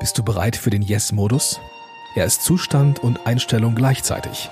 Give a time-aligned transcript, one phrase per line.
[0.00, 1.60] Bist du bereit für den Yes-Modus?
[2.14, 4.48] Er ist Zustand und Einstellung gleichzeitig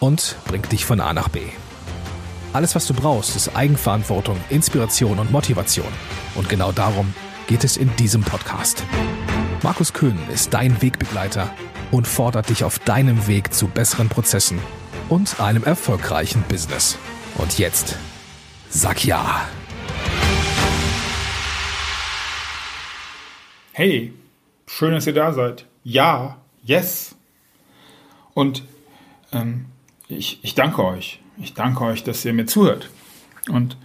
[0.00, 1.42] und bringt dich von A nach B.
[2.52, 5.86] Alles, was du brauchst, ist Eigenverantwortung, Inspiration und Motivation.
[6.34, 7.14] Und genau darum
[7.46, 8.82] geht es in diesem Podcast.
[9.62, 11.54] Markus Köhn ist dein Wegbegleiter
[11.92, 14.58] und fordert dich auf deinem Weg zu besseren Prozessen
[15.08, 16.98] und einem erfolgreichen Business.
[17.38, 17.96] Und jetzt,
[18.70, 19.42] sag ja.
[23.72, 24.12] Hey,
[24.70, 25.66] schön, dass ihr da seid.
[25.82, 27.16] Ja, yes.
[28.34, 28.62] Und
[29.32, 29.66] ähm,
[30.08, 31.20] ich, ich danke euch.
[31.38, 32.88] Ich danke euch, dass ihr mir zuhört.
[33.48, 33.76] Und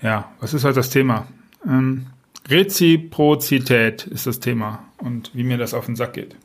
[0.00, 1.26] ja, was ist heute das Thema?
[1.66, 2.06] Ähm,
[2.48, 6.36] Reziprozität ist das Thema und wie mir das auf den Sack geht.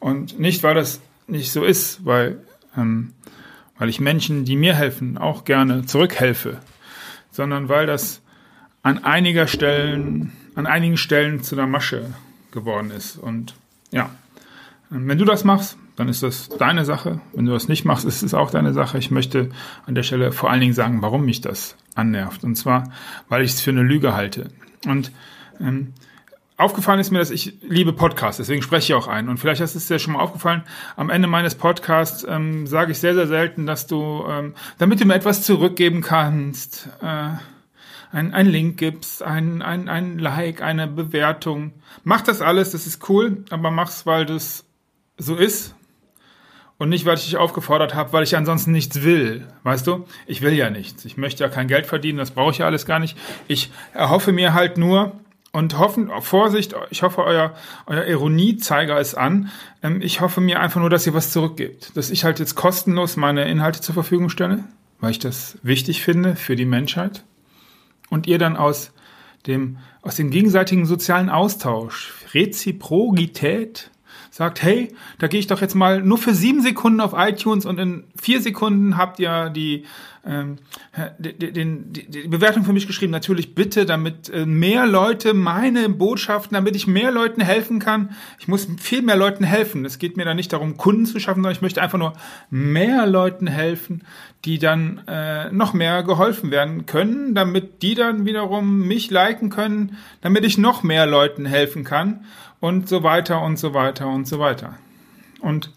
[0.00, 2.40] Und nicht, weil das nicht so ist, weil,
[2.76, 3.12] ähm,
[3.78, 6.60] weil ich Menschen, die mir helfen, auch gerne zurückhelfe,
[7.30, 8.22] sondern weil das
[8.82, 12.12] an einiger Stellen, an einigen Stellen zu einer Masche
[12.52, 13.16] geworden ist.
[13.16, 13.54] Und
[13.90, 14.10] ja,
[14.90, 17.20] wenn du das machst, dann ist das deine Sache.
[17.32, 18.98] Wenn du das nicht machst, ist es auch deine Sache.
[18.98, 19.50] Ich möchte
[19.86, 22.44] an der Stelle vor allen Dingen sagen, warum mich das annervt.
[22.44, 22.90] Und zwar,
[23.28, 24.48] weil ich es für eine Lüge halte.
[24.86, 25.12] Und
[25.60, 25.92] ähm,
[26.56, 29.28] aufgefallen ist mir, dass ich liebe Podcasts, deswegen spreche ich auch ein.
[29.28, 30.62] Und vielleicht ist es dir schon mal aufgefallen,
[30.96, 35.04] am Ende meines Podcasts ähm, sage ich sehr, sehr selten, dass du, ähm, damit du
[35.04, 37.30] mir etwas zurückgeben kannst, äh,
[38.12, 41.72] ein, ein Link gibst, ein, ein, ein Like, eine Bewertung.
[42.04, 44.64] Mach das alles, das ist cool, aber mach's, weil das
[45.16, 45.74] so ist
[46.78, 49.46] und nicht, weil ich dich aufgefordert habe, weil ich ansonsten nichts will.
[49.62, 50.06] Weißt du?
[50.26, 51.04] Ich will ja nichts.
[51.04, 53.16] Ich möchte ja kein Geld verdienen, das brauche ich ja alles gar nicht.
[53.48, 55.12] Ich erhoffe mir halt nur,
[55.52, 57.54] und hoffen, Vorsicht, ich hoffe, euer,
[57.86, 59.50] euer Ironiezeiger ist an.
[59.82, 61.94] Ähm, ich hoffe mir einfach nur, dass ihr was zurückgebt.
[61.94, 64.64] Dass ich halt jetzt kostenlos meine Inhalte zur Verfügung stelle,
[65.00, 67.22] weil ich das wichtig finde für die Menschheit.
[68.12, 68.92] Und ihr dann aus
[69.46, 73.90] dem, aus dem gegenseitigen sozialen Austausch, Reziprogität,
[74.30, 77.78] sagt, hey, da gehe ich doch jetzt mal nur für sieben Sekunden auf iTunes und
[77.78, 79.84] in vier Sekunden habt ihr die,
[80.24, 80.58] ähm,
[81.18, 83.12] die, die, die Bewertung für mich geschrieben.
[83.12, 88.16] Natürlich bitte, damit äh, mehr Leute meine Botschaften, damit ich mehr Leuten helfen kann.
[88.38, 89.84] Ich muss viel mehr Leuten helfen.
[89.84, 92.14] Es geht mir da nicht darum, Kunden zu schaffen, sondern ich möchte einfach nur
[92.50, 94.02] mehr Leuten helfen,
[94.44, 99.98] die dann äh, noch mehr geholfen werden können, damit die dann wiederum mich liken können,
[100.20, 102.24] damit ich noch mehr Leuten helfen kann
[102.62, 104.78] und so weiter und so weiter und so weiter.
[105.40, 105.72] Und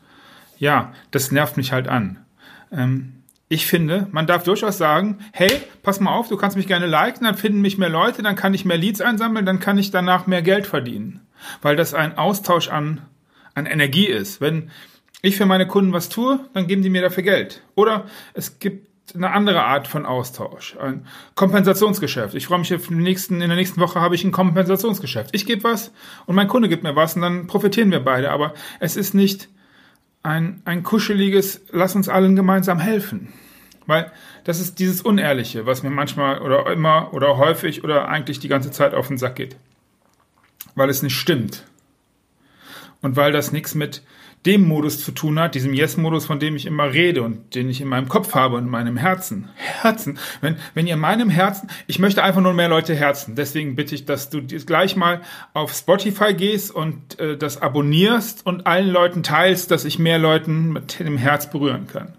[0.58, 2.26] ja, das nervt mich halt an.
[2.72, 3.14] Ähm,
[3.48, 5.52] ich finde, man darf durchaus sagen, hey,
[5.84, 8.54] pass mal auf, du kannst mich gerne liken, dann finden mich mehr Leute, dann kann
[8.54, 11.22] ich mehr Leads einsammeln, dann kann ich danach mehr Geld verdienen.
[11.62, 13.02] Weil das ein Austausch an,
[13.54, 14.42] an Energie ist.
[14.42, 14.72] Wenn
[15.22, 17.62] ich für meine Kunden was tue, dann geben die mir dafür Geld.
[17.76, 21.06] Oder es gibt eine andere Art von Austausch, ein
[21.36, 22.34] Kompensationsgeschäft.
[22.34, 25.30] Ich freue mich, im nächsten, in der nächsten Woche habe ich ein Kompensationsgeschäft.
[25.34, 25.92] Ich gebe was
[26.26, 28.32] und mein Kunde gibt mir was und dann profitieren wir beide.
[28.32, 29.50] Aber es ist nicht
[30.24, 33.32] ein, ein kuscheliges, lass uns allen gemeinsam helfen.
[33.86, 34.12] Weil
[34.44, 38.72] das ist dieses Unehrliche, was mir manchmal oder immer oder häufig oder eigentlich die ganze
[38.72, 39.58] Zeit auf den Sack geht.
[40.74, 41.64] Weil es nicht stimmt.
[43.02, 44.02] Und weil das nichts mit
[44.46, 47.82] dem Modus zu tun hat, diesem Yes-Modus, von dem ich immer rede und den ich
[47.82, 49.50] in meinem Kopf habe und in meinem Herzen.
[49.56, 50.20] Herzen.
[50.42, 53.36] Wenn, wenn ihr in meinem Herzen, ich möchte einfach nur mehr Leute herzen.
[53.36, 55.22] Deswegen bitte ich, dass du gleich mal
[55.54, 60.72] auf Spotify gehst und äh, das abonnierst und allen Leuten teilst, dass ich mehr Leuten
[60.72, 62.14] mit dem Herz berühren kann.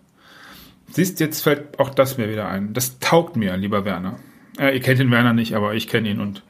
[0.90, 2.72] Siehst, jetzt fällt auch das mir wieder ein.
[2.72, 4.18] Das taugt mir, lieber Werner.
[4.58, 6.42] Äh, ihr kennt den Werner nicht, aber ich kenne ihn und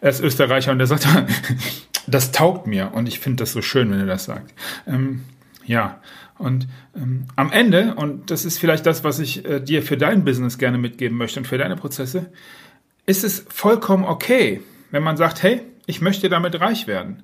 [0.00, 1.08] er ist Österreicher und er sagt,
[2.06, 4.52] das taugt mir und ich finde das so schön, wenn er das sagt.
[4.86, 5.24] Ähm,
[5.66, 6.00] ja,
[6.38, 6.66] und
[6.96, 10.58] ähm, am Ende, und das ist vielleicht das, was ich äh, dir für dein Business
[10.58, 12.30] gerne mitgeben möchte und für deine Prozesse,
[13.06, 14.60] ist es vollkommen okay,
[14.90, 17.22] wenn man sagt, hey, ich möchte damit reich werden.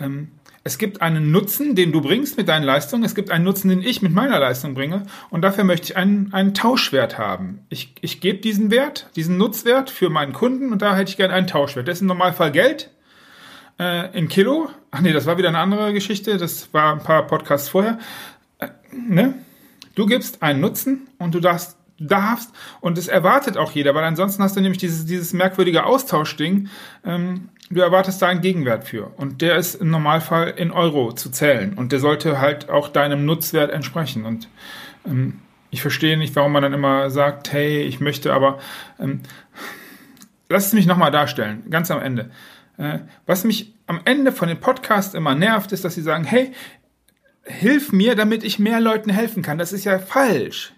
[0.00, 0.28] Ähm,
[0.64, 3.04] es gibt einen Nutzen, den du bringst mit deinen Leistungen.
[3.04, 5.04] Es gibt einen Nutzen, den ich mit meiner Leistung bringe.
[5.30, 7.60] Und dafür möchte ich einen, einen Tauschwert haben.
[7.70, 11.32] Ich, ich gebe diesen Wert, diesen Nutzwert für meinen Kunden und da hätte ich gerne
[11.32, 11.88] einen Tauschwert.
[11.88, 12.90] Das ist im Normalfall Geld
[13.78, 14.68] äh, in Kilo.
[14.90, 16.36] Ach nee, das war wieder eine andere Geschichte.
[16.36, 17.98] Das war ein paar Podcasts vorher.
[18.58, 19.34] Äh, ne?
[19.94, 24.42] Du gibst einen Nutzen und du darfst darfst und es erwartet auch jeder, weil ansonsten
[24.42, 26.68] hast du nämlich dieses, dieses merkwürdige Austauschding.
[27.04, 31.30] Ähm, du erwartest da einen Gegenwert für und der ist im Normalfall in Euro zu
[31.30, 34.48] zählen und der sollte halt auch deinem Nutzwert entsprechen und
[35.06, 38.58] ähm, ich verstehe nicht, warum man dann immer sagt, hey, ich möchte aber,
[38.98, 39.20] ähm,
[40.48, 42.30] lass es mich nochmal darstellen, ganz am Ende.
[42.78, 46.52] Äh, was mich am Ende von den Podcasts immer nervt, ist, dass sie sagen, hey,
[47.44, 49.58] hilf mir, damit ich mehr Leuten helfen kann.
[49.58, 50.72] Das ist ja falsch.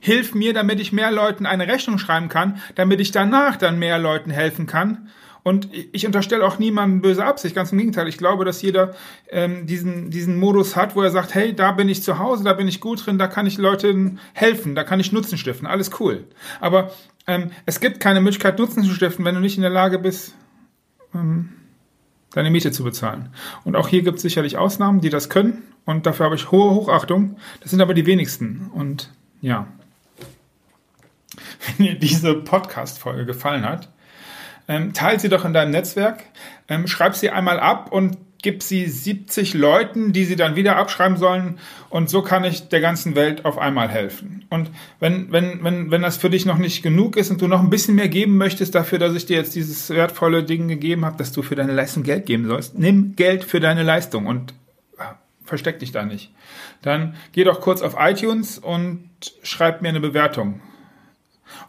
[0.00, 3.98] Hilf mir, damit ich mehr Leuten eine Rechnung schreiben kann, damit ich danach dann mehr
[3.98, 5.08] Leuten helfen kann
[5.44, 8.06] Und ich unterstelle auch niemandem böse Absicht, ganz im Gegenteil.
[8.06, 8.94] Ich glaube, dass jeder
[9.30, 12.52] ähm, diesen, diesen Modus hat, wo er sagt, hey, da bin ich zu Hause, da
[12.52, 15.90] bin ich gut drin, da kann ich Leuten helfen, da kann ich Nutzen stiften, alles
[16.00, 16.24] cool.
[16.60, 16.92] Aber
[17.26, 20.34] ähm, es gibt keine Möglichkeit, Nutzen zu stiften, wenn du nicht in der Lage bist,
[21.14, 21.50] ähm,
[22.32, 23.30] deine Miete zu bezahlen.
[23.64, 25.62] Und auch hier gibt es sicherlich Ausnahmen, die das können.
[25.84, 27.36] Und dafür habe ich hohe Hochachtung.
[27.60, 28.70] Das sind aber die wenigsten.
[28.74, 29.66] Und ja,
[31.76, 33.88] wenn dir diese Podcast-Folge gefallen hat,
[34.68, 36.24] ähm, teile sie doch in deinem Netzwerk,
[36.68, 41.16] ähm, schreib sie einmal ab und gib sie 70 Leuten, die sie dann wieder abschreiben
[41.16, 41.58] sollen.
[41.90, 44.46] Und so kann ich der ganzen Welt auf einmal helfen.
[44.50, 44.70] Und
[45.00, 47.70] wenn, wenn, wenn, wenn das für dich noch nicht genug ist und du noch ein
[47.70, 51.32] bisschen mehr geben möchtest dafür, dass ich dir jetzt dieses wertvolle Ding gegeben habe, dass
[51.32, 54.54] du für deine Leistung Geld geben sollst, nimm Geld für deine Leistung und
[55.48, 56.30] versteck dich da nicht.
[56.82, 59.10] Dann geh doch kurz auf iTunes und
[59.42, 60.60] schreib mir eine Bewertung.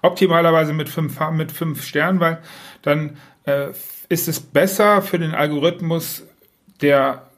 [0.01, 2.39] Optimalerweise mit fünf, mit fünf Sternen, weil
[2.81, 3.69] dann äh,
[4.09, 6.23] ist es besser für den Algorithmus
[6.81, 7.29] der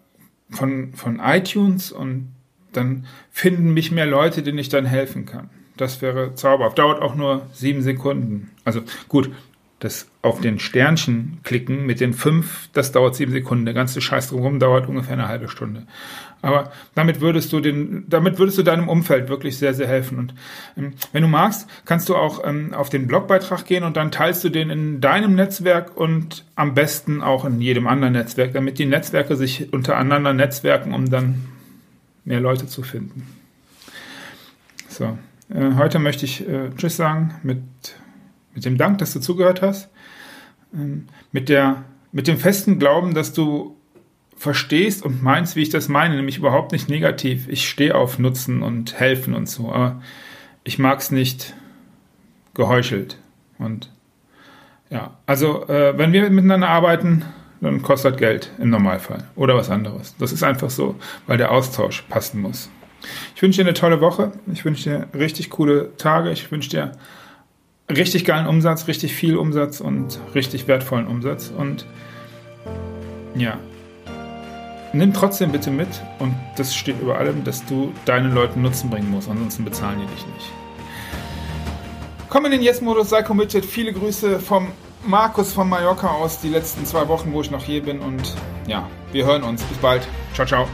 [0.49, 2.33] von, von iTunes und
[2.73, 5.49] dann finden mich mehr Leute, denen ich dann helfen kann.
[5.77, 6.77] Das wäre zauberhaft.
[6.77, 8.51] Dauert auch nur sieben Sekunden.
[8.63, 9.31] Also gut,
[9.81, 13.65] das auf den Sternchen klicken mit den fünf, das dauert sieben Sekunden.
[13.65, 15.87] Der ganze Scheiß drumherum dauert ungefähr eine halbe Stunde.
[16.43, 20.19] Aber damit würdest du den, damit würdest du deinem Umfeld wirklich sehr, sehr helfen.
[20.19, 20.35] Und
[20.77, 24.43] ähm, wenn du magst, kannst du auch ähm, auf den Blogbeitrag gehen und dann teilst
[24.43, 28.85] du den in deinem Netzwerk und am besten auch in jedem anderen Netzwerk, damit die
[28.85, 31.47] Netzwerke sich untereinander netzwerken, um dann
[32.23, 33.27] mehr Leute zu finden.
[34.89, 35.17] So,
[35.51, 37.63] äh, heute möchte ich äh, Tschüss sagen mit
[38.53, 39.89] mit dem Dank, dass du zugehört hast,
[40.73, 43.75] ähm, mit, der, mit dem festen Glauben, dass du
[44.35, 47.47] verstehst und meinst, wie ich das meine, nämlich überhaupt nicht negativ.
[47.47, 50.01] Ich stehe auf Nutzen und Helfen und so, aber
[50.63, 51.53] ich mag es nicht
[52.53, 53.17] geheuchelt.
[53.59, 53.91] Und
[54.89, 57.23] ja, also äh, wenn wir miteinander arbeiten,
[57.61, 60.15] dann kostet Geld im Normalfall oder was anderes.
[60.17, 60.95] Das ist einfach so,
[61.27, 62.69] weil der Austausch passen muss.
[63.35, 64.31] Ich wünsche dir eine tolle Woche.
[64.51, 66.31] Ich wünsche dir richtig coole Tage.
[66.31, 66.91] Ich wünsche dir
[67.91, 71.51] richtig geilen Umsatz, richtig viel Umsatz und richtig wertvollen Umsatz.
[71.55, 71.85] Und
[73.35, 73.57] ja,
[74.93, 75.87] nimm trotzdem bitte mit,
[76.19, 80.07] und das steht über allem, dass du deinen Leuten Nutzen bringen musst, ansonsten bezahlen die
[80.07, 80.51] dich nicht.
[82.29, 83.65] Komm in den Yes-Modus, sei committed.
[83.65, 84.67] Viele Grüße vom
[85.05, 87.99] Markus von Mallorca aus, die letzten zwei Wochen, wo ich noch hier bin.
[87.99, 88.35] Und
[88.67, 89.61] ja, wir hören uns.
[89.63, 90.07] Bis bald.
[90.33, 90.67] Ciao, ciao.